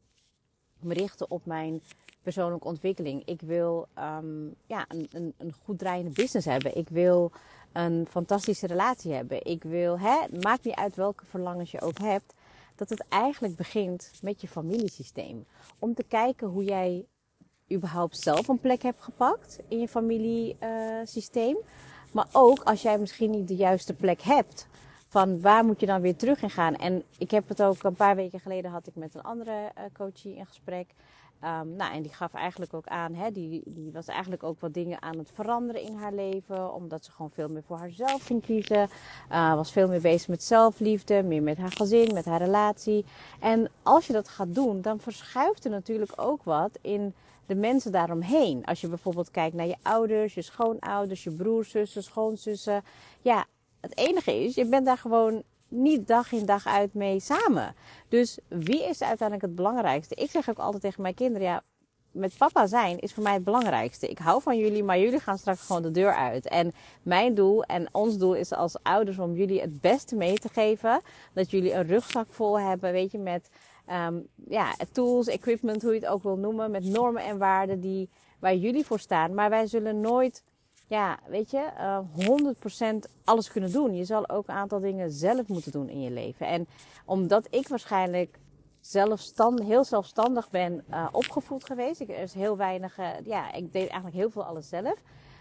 me 0.85 0.95
richten 0.95 1.31
op 1.31 1.47
mijn 1.47 1.81
persoonlijke 2.23 2.67
ontwikkeling. 2.67 3.23
Ik 3.25 3.41
wil 3.41 3.89
um, 3.99 4.55
ja, 4.67 4.85
een, 4.89 5.09
een, 5.13 5.35
een, 5.39 5.55
goed 5.65 5.79
draaiende 5.79 6.11
business 6.11 6.47
hebben. 6.47 6.77
Ik 6.77 6.89
wil 6.89 7.33
een 7.73 8.07
fantastische 8.11 8.67
relatie 8.67 9.13
hebben. 9.13 9.45
Ik 9.45 9.63
wil, 9.63 9.99
hè, 9.99 10.39
maakt 10.41 10.65
niet 10.65 10.75
uit 10.75 10.97
welke 10.97 11.27
verlangens 11.27 11.71
je 11.71 11.81
ook 11.81 11.99
hebt, 11.99 12.35
dat 12.75 12.89
het 12.89 13.05
eigenlijk 13.09 13.57
begint 13.57 14.11
met 14.23 14.41
je 14.41 14.49
familiesysteem. 14.49 15.47
Om 15.79 15.95
te 15.95 16.05
kijken 16.05 16.49
hoe 16.49 16.65
jij 16.65 17.07
überhaupt 17.73 18.19
zelf 18.19 18.49
een 18.49 18.61
plek 18.61 18.83
hebt 18.83 19.03
gepakt 19.03 19.59
in 19.69 19.81
je 19.81 19.89
familiesysteem. 19.89 21.57
Maar 22.13 22.29
ook 22.33 22.63
als 22.63 22.83
jij 22.83 22.99
misschien 22.99 23.31
niet 23.31 23.49
de 23.49 23.57
juiste 23.57 23.95
plek 23.95 24.23
hebt 24.23 24.67
van 25.15 25.41
waar 25.41 25.65
moet 25.65 25.81
je 25.81 25.87
dan 25.87 26.01
weer 26.01 26.17
terug 26.17 26.43
in 26.43 26.51
gaan? 26.51 26.75
En 26.75 27.03
ik 27.19 27.31
heb 27.31 27.49
het 27.49 27.63
ook 27.63 27.83
een 27.83 27.95
paar 27.95 28.17
weken 28.17 28.41
geleden 28.41 28.71
had 28.71 28.87
ik 28.87 28.95
met 28.95 29.15
een 29.15 29.23
andere 29.23 29.51
uh, 29.51 29.85
coachie 29.93 30.37
in 30.37 30.47
gesprek. 30.47 30.87
Um, 31.45 31.77
nou, 31.77 31.95
en 31.95 32.03
die 32.03 32.13
gaf 32.13 32.35
eigenlijk 32.35 32.75
ook 32.75 32.87
aan, 32.87 33.15
hè, 33.15 33.31
die, 33.31 33.63
die 33.67 33.93
was 33.93 34.07
eigenlijk 34.07 34.43
ook 34.43 34.61
wat 34.61 34.75
dingen 34.75 35.03
aan 35.03 35.19
het 35.19 35.31
veranderen 35.35 35.83
in 35.83 35.95
haar 35.97 36.13
leven. 36.13 36.75
Omdat 36.75 37.05
ze 37.05 37.11
gewoon 37.11 37.31
veel 37.31 37.49
meer 37.49 37.63
voor 37.67 37.77
haarzelf 37.77 38.27
ging 38.27 38.43
kiezen. 38.43 38.89
Uh, 39.33 39.55
was 39.55 39.73
veel 39.73 39.89
meer 39.89 40.01
bezig 40.01 40.29
met 40.29 40.43
zelfliefde, 40.43 41.23
meer 41.23 41.43
met 41.43 41.59
haar 41.59 41.73
gezin, 41.73 42.15
met 42.15 42.25
haar 42.25 42.43
relatie. 42.43 43.05
En 43.41 43.71
als 43.83 44.07
je 44.07 44.13
dat 44.13 44.29
gaat 44.29 44.55
doen, 44.55 44.81
dan 44.81 45.01
verschuift 45.01 45.65
er 45.65 45.71
natuurlijk 45.71 46.13
ook 46.17 46.43
wat 46.43 46.79
in 46.81 47.15
de 47.47 47.55
mensen 47.55 47.93
daaromheen. 47.93 48.65
Als 48.65 48.81
je 48.81 48.89
bijvoorbeeld 48.89 49.31
kijkt 49.31 49.55
naar 49.57 49.67
je 49.67 49.77
ouders, 49.83 50.35
je 50.35 50.43
schoonouders, 50.43 51.25
je 51.25 51.31
broers, 51.31 51.71
zussen, 51.71 52.03
schoonzussen. 52.03 52.83
Ja, 53.21 53.47
het 53.85 53.99
enige 53.99 54.45
is, 54.45 54.55
je 54.55 54.67
bent 54.67 54.87
daar 54.87 54.99
gewoon 54.99 55.43
niet 55.69 56.07
dag 56.07 56.33
in 56.33 56.47
dag 56.47 56.67
uit 56.67 56.95
mee 56.95 57.21
samen. 57.21 57.75
Dus 58.09 58.39
wie 58.49 58.89
is 58.89 59.03
uiteindelijk 59.03 59.43
het 59.43 59.55
belangrijkste? 59.55 60.15
Ik 60.15 60.31
zeg 60.31 60.51
ook 60.51 60.59
altijd 60.59 60.83
tegen 60.83 61.03
mijn 61.03 61.15
kinderen, 61.15 61.47
ja, 61.47 61.63
met 62.11 62.37
papa 62.39 62.67
zijn 62.67 62.99
is 62.99 63.13
voor 63.13 63.23
mij 63.23 63.33
het 63.33 63.45
belangrijkste. 63.45 64.09
Ik 64.09 64.19
hou 64.19 64.43
van 64.43 64.59
jullie, 64.59 64.85
maar 64.85 64.99
jullie 64.99 65.21
gaan 65.21 65.39
straks 65.39 65.67
gewoon 65.67 65.83
de 65.83 65.91
deur 65.91 66.15
uit. 66.15 66.49
En 66.49 66.73
mijn 67.03 67.35
doel 67.35 67.65
en 67.65 67.89
ons 67.93 68.19
doel 68.19 68.35
is 68.35 68.53
als 68.53 68.77
ouders 68.83 69.19
om 69.19 69.35
jullie 69.35 69.61
het 69.61 69.81
beste 69.81 70.17
mee 70.17 70.39
te 70.39 70.49
geven. 70.49 71.01
Dat 71.33 71.51
jullie 71.51 71.73
een 71.73 71.87
rugzak 71.87 72.27
vol 72.31 72.61
hebben, 72.61 72.93
weet 72.93 73.13
je, 73.13 73.19
met 73.19 73.49
um, 73.91 74.27
ja, 74.49 74.75
tools, 74.93 75.27
equipment, 75.27 75.83
hoe 75.83 75.95
je 75.95 76.01
het 76.01 76.09
ook 76.09 76.23
wil 76.23 76.37
noemen. 76.37 76.71
Met 76.71 76.85
normen 76.85 77.23
en 77.25 77.39
waarden 77.39 77.81
die, 77.81 78.09
waar 78.39 78.55
jullie 78.55 78.87
voor 78.87 78.99
staan. 78.99 79.35
Maar 79.35 79.51
wij 79.51 79.67
zullen 79.67 80.01
nooit 80.01 80.43
ja, 80.95 81.19
weet 81.27 81.51
je, 81.51 81.71
uh, 81.79 81.97
eh, 81.97 82.05
100% 82.15 83.09
alles 83.25 83.51
kunnen 83.51 83.73
doen. 83.73 83.97
Je 83.97 84.05
zal 84.05 84.29
ook 84.29 84.49
een 84.49 84.55
aantal 84.55 84.81
dingen 84.81 85.11
zelf 85.11 85.49
moeten 85.49 85.73
doen 85.73 85.89
in 85.89 86.03
je 86.03 86.11
leven. 86.11 86.47
En 86.47 86.67
omdat 87.05 87.47
ik 87.51 87.69
waarschijnlijk 87.69 88.39
zelfstand, 88.81 89.63
heel 89.63 89.85
zelfstandig 89.85 90.51
ben 90.51 90.85
uh, 90.91 91.07
opgevoed 91.13 91.65
geweest. 91.65 92.01
Ik, 92.01 92.09
er 92.09 92.23
is 92.23 92.35
heel 92.35 92.57
weinig, 92.57 92.99
uh, 92.99 93.09
ja, 93.25 93.53
ik 93.53 93.73
deed 93.73 93.89
eigenlijk 93.89 94.15
heel 94.15 94.31
veel 94.31 94.45
alles 94.45 94.69
zelf. 94.69 94.95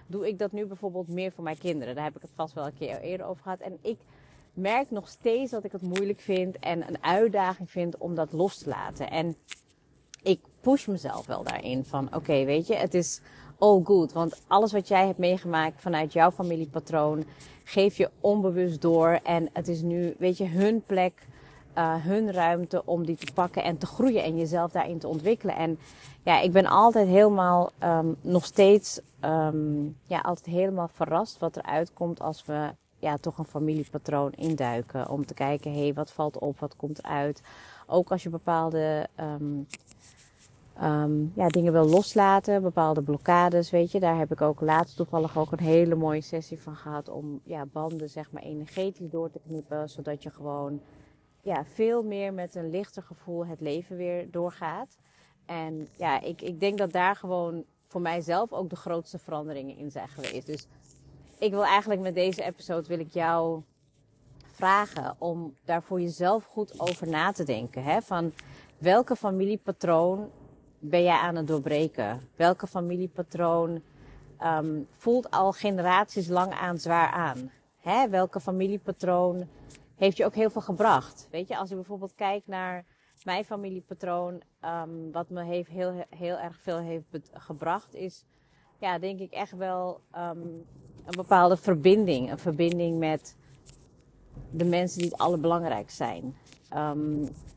Doe 0.07 0.27
ik 0.27 0.39
dat 0.39 0.51
nu 0.51 0.65
bijvoorbeeld 0.65 1.07
meer 1.07 1.31
voor 1.31 1.43
mijn 1.43 1.57
kinderen? 1.57 1.95
Daar 1.95 2.03
heb 2.03 2.15
ik 2.15 2.22
het 2.22 2.31
vast 2.36 2.53
wel 2.53 2.65
een 2.65 2.77
keer 2.77 3.00
eerder 3.00 3.25
over 3.25 3.43
gehad. 3.43 3.60
En 3.60 3.77
ik 3.81 4.00
merk 4.53 4.91
nog 4.91 5.07
steeds 5.07 5.51
dat 5.51 5.63
ik 5.63 5.72
het 5.72 5.81
moeilijk 5.81 6.19
vind 6.19 6.60
en 6.60 6.88
een 6.88 7.03
uitdaging 7.03 7.69
vind 7.69 7.98
om 7.98 8.15
dat 8.15 8.31
los 8.31 8.57
te 8.57 8.69
laten. 8.69 9.10
En 9.12 9.36
ik 10.22 10.39
push 10.62 10.88
mezelf 10.88 11.25
wel 11.25 11.43
daarin 11.43 11.86
van, 11.86 12.15
oké, 12.15 12.45
weet 12.45 12.67
je, 12.67 12.75
het 12.75 12.93
is 12.93 13.22
all 13.57 13.81
good. 13.83 14.13
Want 14.13 14.41
alles 14.48 14.72
wat 14.72 14.88
jij 14.88 15.05
hebt 15.05 15.17
meegemaakt 15.17 15.81
vanuit 15.81 16.13
jouw 16.13 16.31
familiepatroon, 16.31 17.24
geef 17.63 17.98
je 17.98 18.10
onbewust 18.19 18.81
door. 18.81 19.19
En 19.24 19.50
het 19.53 19.67
is 19.67 19.81
nu, 19.81 20.15
weet 20.17 20.38
je, 20.38 20.48
hun 20.48 20.83
plek, 20.86 21.27
uh, 21.77 21.95
hun 21.95 22.31
ruimte 22.31 22.86
om 22.86 23.05
die 23.05 23.15
te 23.15 23.33
pakken 23.33 23.63
en 23.63 23.77
te 23.77 23.86
groeien 23.86 24.24
en 24.24 24.38
jezelf 24.38 24.72
daarin 24.72 25.00
te 25.00 25.07
ontwikkelen. 25.07 25.55
En 25.55 25.79
ja, 26.24 26.39
ik 26.39 26.51
ben 26.51 26.65
altijd 26.65 27.07
helemaal, 27.07 27.72
um, 27.83 28.15
nog 28.22 28.45
steeds, 28.45 29.00
um, 29.22 29.98
ja, 30.03 30.19
altijd 30.19 30.45
helemaal 30.45 30.89
verrast 30.93 31.39
wat 31.39 31.55
er 31.55 31.63
uitkomt 31.63 32.22
als 32.22 32.45
we 32.45 32.69
ja, 33.00 33.17
toch 33.17 33.38
een 33.38 33.45
familiepatroon 33.45 34.31
induiken. 34.31 35.10
Om 35.10 35.25
te 35.25 35.33
kijken, 35.33 35.72
hé, 35.74 35.81
hey, 35.81 35.93
wat 35.93 36.12
valt 36.12 36.39
op, 36.39 36.60
wat 36.60 36.75
komt 36.75 37.03
uit. 37.03 37.41
Ook 37.88 38.12
als 38.12 38.24
je 38.24 38.29
bepaalde 38.29 39.07
um, 39.19 39.67
um, 40.82 41.32
ja, 41.36 41.48
dingen 41.48 41.74
wil 41.74 41.86
loslaten, 41.86 42.62
bepaalde 42.62 43.01
blokkades, 43.01 43.70
weet 43.70 43.92
je. 43.92 44.00
Daar 44.00 44.18
heb 44.18 44.32
ik 44.32 44.42
ook 44.42 44.62
laatst 44.62 44.96
toevallig 44.96 45.38
ook 45.38 45.51
een 45.51 45.60
hele 45.60 45.96
mooie 45.96 46.22
sessie 46.22 46.62
van 46.62 46.75
gehad 46.75 47.10
om 47.10 47.42
ja, 47.44 47.65
banden 47.65 48.10
zeg 48.10 48.32
maar 48.32 48.44
energetisch 48.44 49.10
door 49.10 49.30
te 49.30 49.39
knippen, 49.46 49.89
zodat 49.89 50.24
je 50.24 50.30
gewoon 50.30 50.82
ja, 51.42 51.65
veel 51.65 52.03
meer 52.03 52.34
met 52.34 52.56
een 52.56 52.70
lichter 52.70 53.03
gevoel 53.03 53.46
het 53.46 53.62
leven 53.62 53.98
weer 53.98 54.32
doorgaat. 54.32 54.98
En 55.46 55.88
ja, 55.98 56.22
ik, 56.22 56.42
ik 56.42 56.60
denk 56.60 56.77
dat 56.77 56.92
daar 56.92 57.15
gewoon 57.15 57.63
voor 57.88 58.01
mijzelf 58.01 58.51
ook 58.51 58.70
de 58.70 58.75
grootste 58.75 59.20
veranderingen 59.20 59.77
in 59.77 59.92
zijn 59.92 60.08
geweest. 60.08 60.46
Dus 60.46 60.68
ik 61.39 61.51
wil 61.51 61.65
eigenlijk 61.65 62.01
met 62.01 62.15
deze 62.15 62.44
episode 62.44 62.88
wil 62.88 63.00
ik 63.00 63.13
jou 63.13 63.62
vragen 64.51 65.15
om 65.18 65.56
daar 65.65 65.84
voor 65.84 66.01
jezelf 66.01 66.44
goed 66.44 66.80
over 66.80 67.08
na 67.08 67.32
te 67.32 67.44
denken. 67.44 67.84
Hè? 67.84 68.01
Van 68.01 68.34
welke 68.77 69.15
familiepatroon 69.15 70.30
ben 70.83 71.03
jij 71.03 71.17
aan 71.17 71.35
het 71.35 71.47
doorbreken? 71.47 72.21
Welke 72.35 72.67
familiepatroon 72.67 73.81
um, 74.43 74.87
voelt 74.91 75.31
al 75.31 75.51
generaties 75.51 76.27
lang 76.27 76.53
aan 76.53 76.77
zwaar 76.77 77.11
aan? 77.11 77.51
Hè? 77.77 78.09
Welke 78.09 78.39
familiepatroon 78.39 79.47
heeft 79.95 80.17
je 80.17 80.25
ook 80.25 80.35
heel 80.35 80.49
veel 80.49 80.61
gebracht? 80.61 81.27
Weet 81.31 81.47
je, 81.47 81.57
als 81.57 81.69
je 81.69 81.75
bijvoorbeeld 81.75 82.15
kijkt 82.15 82.47
naar 82.47 82.85
mijn 83.23 83.45
familiepatroon, 83.45 84.41
um, 84.61 85.11
wat 85.11 85.29
me 85.29 85.43
heeft 85.43 85.69
heel, 85.69 86.05
heel 86.09 86.37
erg 86.37 86.59
veel 86.61 86.77
heeft 86.77 87.05
gebracht, 87.33 87.95
is 87.95 88.25
ja, 88.79 88.99
denk 88.99 89.19
ik 89.19 89.31
echt 89.31 89.51
wel 89.51 90.01
um, 90.15 90.65
een 91.05 91.15
bepaalde 91.15 91.57
verbinding. 91.57 92.31
Een 92.31 92.39
verbinding 92.39 92.99
met 92.99 93.35
de 94.51 94.65
mensen 94.65 94.99
die 94.99 95.09
het 95.09 95.19
allerbelangrijkst 95.19 95.97
zijn. 95.97 96.37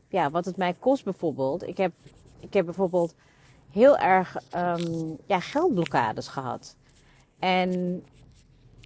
Ja, 0.09 0.29
wat 0.29 0.45
het 0.45 0.57
mij 0.57 0.73
kost 0.73 1.03
bijvoorbeeld. 1.03 1.67
Ik 1.67 1.77
heb, 1.77 1.93
ik 2.47 2.53
heb 2.53 2.65
bijvoorbeeld 2.65 3.15
heel 3.71 3.97
erg 3.97 4.37
um, 4.55 5.17
ja, 5.25 5.39
geldblokkades 5.39 6.27
gehad. 6.27 6.75
En 7.39 8.03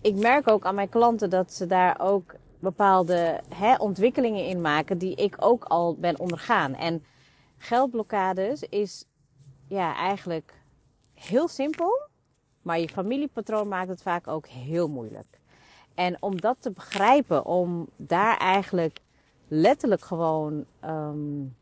ik 0.01 0.15
merk 0.15 0.47
ook 0.47 0.65
aan 0.65 0.75
mijn 0.75 0.89
klanten 0.89 1.29
dat 1.29 1.53
ze 1.53 1.65
daar 1.65 1.99
ook 1.99 2.35
bepaalde 2.59 3.39
hè, 3.55 3.75
ontwikkelingen 3.75 4.45
in 4.45 4.61
maken 4.61 4.97
die 4.97 5.15
ik 5.15 5.35
ook 5.39 5.63
al 5.63 5.95
ben 5.95 6.19
ondergaan. 6.19 6.75
En 6.75 7.03
geldblokkades 7.57 8.61
is 8.61 9.05
ja, 9.67 9.95
eigenlijk 9.95 10.53
heel 11.13 11.47
simpel. 11.47 12.09
Maar 12.61 12.79
je 12.79 12.89
familiepatroon 12.89 13.67
maakt 13.67 13.89
het 13.89 14.01
vaak 14.01 14.27
ook 14.27 14.47
heel 14.47 14.87
moeilijk. 14.87 15.39
En 15.95 16.17
om 16.19 16.41
dat 16.41 16.57
te 16.59 16.71
begrijpen, 16.71 17.45
om 17.45 17.87
daar 17.95 18.37
eigenlijk 18.37 18.99
letterlijk 19.47 20.03
gewoon 20.03 20.65
um, 20.85 21.55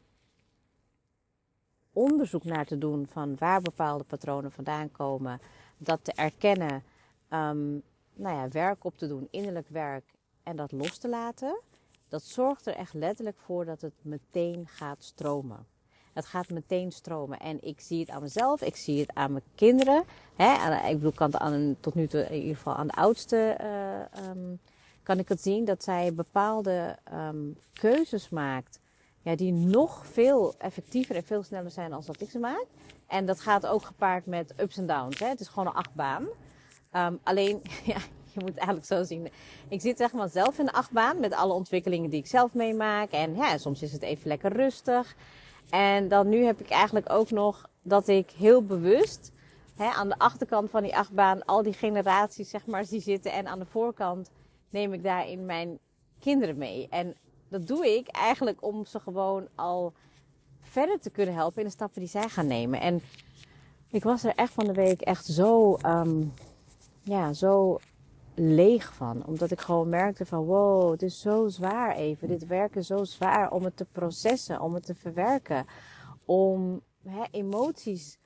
onderzoek 2.00 2.44
naar 2.44 2.66
te 2.66 2.78
doen 2.78 3.08
van 3.08 3.36
waar 3.38 3.62
bepaalde 3.62 4.04
patronen 4.04 4.52
vandaan 4.52 4.92
komen, 4.92 5.40
dat 5.78 6.00
te 6.04 6.12
erkennen, 6.12 6.84
um, 7.30 7.82
nou 8.14 8.36
ja, 8.36 8.48
werk 8.48 8.84
op 8.84 8.98
te 8.98 9.08
doen, 9.08 9.28
innerlijk 9.32 9.68
werk 9.70 10.04
en 10.44 10.56
dat 10.56 10.72
los 10.72 10.98
te 10.98 11.10
laten, 11.10 11.60
dat 12.08 12.24
zorgt 12.24 12.66
er 12.66 12.76
echt 12.76 12.94
letterlijk 12.94 13.38
voor 13.40 13.66
dat 13.66 13.82
het 13.82 13.94
meteen 14.02 14.68
gaat 14.68 15.04
stromen. 15.04 15.66
Het 16.14 16.26
gaat 16.26 16.50
meteen 16.50 16.92
stromen. 16.92 17.40
En 17.40 17.64
ik 17.64 17.80
zie 17.80 18.00
het 18.00 18.10
aan 18.10 18.22
mezelf, 18.22 18.62
ik 18.62 18.76
zie 18.76 19.00
het 19.00 19.14
aan 19.14 19.32
mijn 19.32 19.44
kinderen. 19.56 20.04
Hè? 20.36 20.76
Ik 20.88 20.96
bedoel, 20.96 21.12
kan 21.12 21.76
tot 21.80 21.96
nu 21.96 22.08
toe 22.08 22.22
in 22.22 22.40
ieder 22.40 22.56
geval 22.56 22.76
aan 22.76 22.88
de 22.88 22.94
oudste 22.94 23.58
uh, 23.62 24.30
um, 24.30 24.60
kan 25.04 25.20
ik 25.20 25.30
het 25.30 25.42
zien 25.42 25.66
dat 25.66 25.84
zij 25.84 26.14
bepaalde 26.14 26.98
um, 27.14 27.58
keuzes 27.74 28.30
maakt. 28.30 28.80
Ja, 29.22 29.36
die 29.36 29.52
nog 29.52 30.06
veel 30.08 30.56
effectiever 30.58 31.16
en 31.16 31.24
veel 31.24 31.44
sneller 31.44 31.72
zijn 31.72 31.90
dan 31.90 32.04
dat 32.06 32.22
ik 32.22 32.30
ze 32.30 32.40
maak. 32.40 32.66
En 33.08 33.26
dat 33.26 33.40
gaat 33.40 33.66
ook 33.66 33.84
gepaard 33.84 34.26
met 34.26 34.54
ups 34.58 34.78
en 34.78 34.88
downs. 34.88 35.20
Hè? 35.20 35.28
Het 35.28 35.40
is 35.40 35.48
gewoon 35.48 35.68
een 35.68 35.74
achtbaan. 35.74 36.28
Um, 36.94 37.20
alleen, 37.24 37.62
ja, 37.94 37.98
je 38.34 38.40
moet 38.40 38.56
eigenlijk 38.56 38.86
zo 38.86 39.04
zien. 39.04 39.30
Ik 39.68 39.82
zit 39.82 39.98
zeg 39.98 40.14
maar 40.14 40.30
zelf 40.30 40.60
in 40.60 40.66
de 40.66 40.72
achtbaan 40.72 41.20
met 41.20 41.34
alle 41.34 41.54
ontwikkelingen 41.54 42.10
die 42.10 42.20
ik 42.20 42.28
zelf 42.28 42.54
meemaak. 42.54 43.12
En 43.12 43.36
ja, 43.36 43.58
soms 43.58 43.82
is 43.82 43.92
het 43.92 44.02
even 44.02 44.28
lekker 44.28 44.52
rustig. 44.52 45.16
En 45.70 46.08
dan 46.08 46.30
nu 46.30 46.44
heb 46.44 46.60
ik 46.60 46.70
eigenlijk 46.70 47.10
ook 47.10 47.32
nog 47.32 47.70
dat 47.82 48.08
ik 48.08 48.32
heel 48.32 48.66
bewust 48.66 49.32
hè, 49.76 49.90
aan 49.90 50.10
de 50.10 50.18
achterkant 50.18 50.70
van 50.70 50.84
die 50.84 50.96
achtbaan 50.96 51.46
al 51.46 51.64
die 51.64 51.74
generaties 51.74 52.50
zeg 52.50 52.66
maar 52.66 52.88
die 52.88 53.02
zitten. 53.02 53.32
En 53.32 53.48
aan 53.48 53.60
de 53.60 53.66
voorkant 53.66 54.32
neem 54.70 54.94
ik 54.94 55.04
daarin 55.04 55.46
mijn 55.46 55.80
kinderen 56.20 56.58
mee. 56.58 56.88
En 56.90 57.16
dat 57.50 57.68
doe 57.68 57.88
ik 57.88 58.08
eigenlijk 58.08 58.64
om 58.64 58.86
ze 58.86 59.00
gewoon 59.00 59.48
al 59.56 59.94
verder 60.62 61.00
te 61.00 61.10
kunnen 61.10 61.36
helpen 61.36 61.62
in 61.62 61.68
de 61.68 61.74
stappen 61.74 62.00
die 62.00 62.10
zij 62.10 62.30
gaan 62.30 62.48
nemen. 62.48 62.82
En 62.82 63.02
ik 63.90 64.04
was 64.04 64.24
er 64.24 64.36
echt 64.36 64.54
van 64.54 64.66
de 64.66 64.74
week 64.74 65.02
echt 65.02 65.26
zo, 65.26 65.78
um, 65.86 66.34
ja, 67.02 67.34
zo 67.34 67.80
leeg 68.36 68.94
van. 68.94 69.26
Omdat 69.26 69.52
ik 69.52 69.60
gewoon 69.60 69.90
merkte 69.90 70.26
van 70.26 70.44
wow, 70.44 70.92
het 70.92 71.02
is 71.02 71.22
zo 71.22 71.48
zwaar 71.48 71.96
even. 71.96 72.28
Dit 72.28 72.48
werken 72.48 72.84
zo 72.84 73.04
zwaar 73.04 73.52
om 73.52 73.64
het 73.64 73.78
te 73.78 73.86
processen, 73.86 74.62
om 74.62 74.74
het 74.74 74.86
te 74.86 74.96
verwerken. 74.96 75.66
Om 76.26 76.82
hè, 77.08 77.24
emoties, 77.32 78.18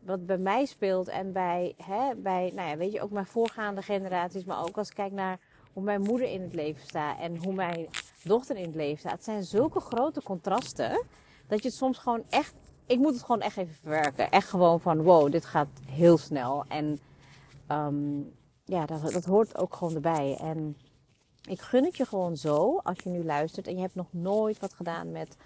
wat 0.00 0.26
bij 0.26 0.38
mij 0.38 0.64
speelt 0.64 1.08
en 1.08 1.32
bij, 1.32 1.74
hè, 1.76 2.14
bij, 2.16 2.52
nou 2.54 2.68
ja, 2.68 2.76
weet 2.76 2.92
je, 2.92 3.00
ook 3.00 3.10
mijn 3.10 3.26
voorgaande 3.26 3.82
generaties. 3.82 4.44
Maar 4.44 4.62
ook 4.62 4.78
als 4.78 4.88
ik 4.88 4.94
kijk 4.94 5.12
naar 5.12 5.38
hoe 5.72 5.82
mijn 5.82 6.02
moeder 6.02 6.28
in 6.28 6.42
het 6.42 6.54
leven 6.54 6.82
staat 6.82 7.18
en 7.18 7.36
hoe 7.36 7.54
mijn 7.54 7.86
dochter 8.26 8.56
in 8.56 8.66
het 8.66 8.74
leven 8.74 8.98
staat. 8.98 9.12
Het 9.12 9.24
zijn 9.24 9.44
zulke 9.44 9.80
grote 9.80 10.22
contrasten. 10.22 11.04
Dat 11.46 11.62
je 11.62 11.68
het 11.68 11.76
soms 11.76 11.98
gewoon 11.98 12.22
echt, 12.28 12.54
ik 12.86 12.98
moet 12.98 13.14
het 13.14 13.22
gewoon 13.22 13.40
echt 13.40 13.56
even 13.56 13.74
verwerken. 13.74 14.30
Echt 14.30 14.48
gewoon 14.48 14.80
van 14.80 15.02
wow, 15.02 15.32
dit 15.32 15.44
gaat 15.44 15.68
heel 15.90 16.18
snel. 16.18 16.64
En 16.68 17.00
um, 17.70 18.32
ja, 18.64 18.86
dat, 18.86 19.12
dat 19.12 19.24
hoort 19.24 19.58
ook 19.58 19.74
gewoon 19.74 19.94
erbij. 19.94 20.36
En 20.40 20.76
ik 21.48 21.60
gun 21.60 21.84
het 21.84 21.96
je 21.96 22.06
gewoon 22.06 22.36
zo, 22.36 22.76
als 22.82 22.98
je 22.98 23.10
nu 23.10 23.24
luistert 23.24 23.66
en 23.66 23.74
je 23.74 23.80
hebt 23.80 23.94
nog 23.94 24.12
nooit 24.12 24.58
wat 24.58 24.74
gedaan 24.74 25.12
met 25.12 25.36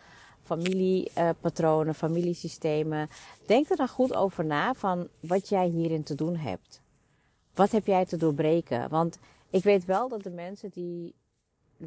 familiepatronen, 0.43 1.95
familiesystemen. 1.95 3.09
Denk 3.47 3.71
er 3.71 3.77
dan 3.77 3.89
goed 3.89 4.15
over 4.15 4.45
na 4.45 4.75
van 4.75 5.09
wat 5.21 5.49
jij 5.49 5.67
hierin 5.67 6.03
te 6.03 6.15
doen 6.15 6.37
hebt. 6.37 6.83
Wat 7.55 7.71
heb 7.71 7.87
jij 7.87 8.05
te 8.05 8.17
doorbreken? 8.17 8.89
Want 8.89 9.19
ik 9.51 9.63
weet 9.63 9.85
wel 9.85 10.09
dat 10.09 10.23
de 10.23 10.31
mensen 10.31 10.71
die 10.71 11.15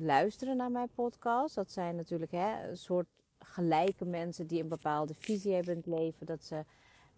luisteren 0.02 0.58
naar 0.58 0.72
mijn 0.72 0.90
podcast, 0.96 1.56
dat 1.56 1.72
zijn 1.72 1.96
natuurlijk 1.96 2.32
hè, 2.32 2.70
een 2.70 2.78
soort 2.78 3.08
gelijke 3.40 4.06
mensen 4.06 4.48
die 4.48 4.62
een 4.62 4.68
bepaalde 4.68 5.14
visie 5.14 5.54
hebben 5.54 5.72
in 5.72 5.78
het 5.78 6.00
leven. 6.00 6.26
Dat 6.26 6.44
ze 6.44 6.64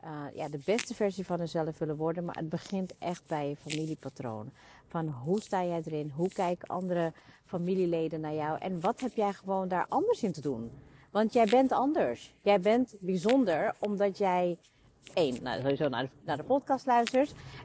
uh, 0.04 0.26
ja, 0.34 0.50
de 0.50 0.62
beste 0.66 0.94
versie 0.94 1.26
van 1.26 1.38
jezelf 1.38 1.78
willen 1.78 1.96
worden. 1.96 2.26
Maar 2.26 2.36
het 2.36 2.50
begint 2.50 2.98
echt 2.98 3.28
bij 3.28 3.50
je 3.50 3.56
familiepatroon. 3.56 4.52
Van 4.88 5.08
hoe 5.08 5.42
sta 5.42 5.64
jij 5.64 5.82
erin? 5.86 6.10
Hoe 6.10 6.30
kijken 6.30 6.68
andere 6.68 7.14
familieleden 7.46 8.22
naar 8.22 8.34
jou? 8.34 8.60
En 8.60 8.82
wat 8.82 9.00
heb 9.00 9.14
jij 9.14 9.34
gewoon 9.34 9.68
daar 9.68 9.86
anders 9.90 10.24
in 10.24 10.32
te 10.32 10.42
doen? 10.42 10.72
Want 11.12 11.34
jij 11.34 11.46
bent 11.46 11.72
anders. 11.72 12.36
Jij 12.42 12.60
bent 12.60 12.96
bijzonder 13.00 13.76
omdat 13.80 14.18
jij 14.18 14.58
één, 15.14 15.44
nou, 15.44 15.62
sowieso 15.62 15.90
naar 15.90 16.04
de, 16.04 16.10
naar 16.26 16.44
podcast. 16.44 16.88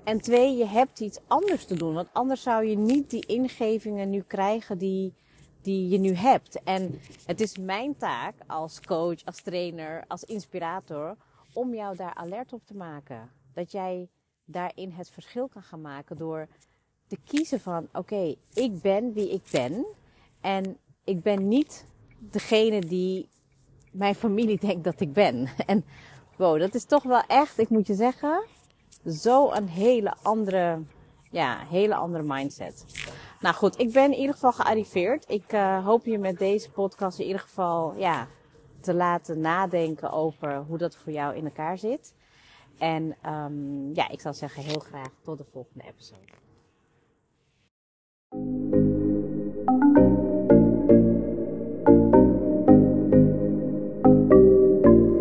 En 0.05 0.21
twee, 0.21 0.57
je 0.57 0.67
hebt 0.67 1.01
iets 1.01 1.19
anders 1.27 1.65
te 1.65 1.77
doen. 1.77 1.95
Want 1.95 2.09
anders 2.13 2.43
zou 2.43 2.65
je 2.65 2.77
niet 2.77 3.11
die 3.11 3.27
ingevingen 3.27 4.11
nu 4.11 4.23
krijgen 4.27 4.79
die, 4.79 5.15
die 5.63 5.89
je 5.89 5.99
nu 5.99 6.15
hebt. 6.15 6.63
En 6.63 7.01
het 7.27 7.41
is 7.41 7.59
mijn 7.59 7.97
taak 7.97 8.35
als 8.47 8.81
coach, 8.81 9.25
als 9.25 9.43
trainer, 9.43 10.05
als 10.09 10.25
inspirator 10.25 11.17
om 11.53 11.75
jou 11.75 11.97
daar 11.97 12.15
alert 12.15 12.53
op 12.53 12.67
te 12.67 12.77
maken. 12.77 13.31
Dat 13.55 13.73
jij 13.73 14.09
daarin 14.45 14.91
het 14.91 15.11
verschil 15.11 15.49
kan 15.49 15.63
gaan 15.63 15.81
maken 15.81 16.17
door 16.17 16.49
te 17.07 17.19
kiezen 17.25 17.61
van 17.61 17.89
oké, 17.93 18.35
ik 18.55 18.81
ben 18.81 19.13
wie 19.13 19.33
ik 19.33 19.43
ben. 19.51 19.87
En 20.41 20.77
ik 21.05 21.23
ben 21.23 21.49
niet 21.49 21.87
degene 22.19 22.81
die 22.81 23.29
mijn 23.93 24.15
familie 24.15 24.59
denkt 24.69 24.85
dat 24.85 25.01
ik 25.01 25.13
ben. 25.13 25.49
En 25.67 25.85
wow, 26.41 26.59
dat 26.59 26.75
is 26.75 26.85
toch 26.85 27.03
wel 27.03 27.23
echt, 27.27 27.59
ik 27.59 27.69
moet 27.69 27.87
je 27.87 27.95
zeggen, 27.95 28.45
zo 29.07 29.51
een 29.51 29.69
hele 29.69 30.15
andere, 30.23 30.83
ja, 31.31 31.59
hele 31.69 31.95
andere 31.95 32.25
mindset. 32.27 32.85
Nou 33.41 33.55
goed, 33.55 33.79
ik 33.79 33.93
ben 33.93 34.13
in 34.13 34.19
ieder 34.19 34.35
geval 34.35 34.53
gearriveerd. 34.53 35.25
Ik 35.29 35.53
uh, 35.53 35.85
hoop 35.85 36.05
je 36.05 36.19
met 36.19 36.39
deze 36.39 36.71
podcast 36.71 37.19
in 37.19 37.27
ieder 37.27 37.41
geval 37.41 37.95
ja, 37.97 38.27
te 38.81 38.95
laten 38.95 39.41
nadenken 39.41 40.11
over 40.11 40.57
hoe 40.57 40.79
dat 40.79 40.97
voor 40.97 41.13
jou 41.13 41.37
in 41.37 41.45
elkaar 41.45 41.79
zit. 41.79 42.15
En 42.79 43.17
um, 43.27 43.95
ja, 43.95 44.09
ik 44.09 44.21
zou 44.21 44.35
zeggen 44.35 44.63
heel 44.63 44.81
graag 44.81 45.11
tot 45.23 45.39
de 45.39 45.45
volgende 45.53 45.85
episode. 45.89 46.40